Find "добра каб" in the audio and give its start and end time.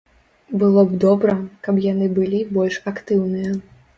1.03-1.75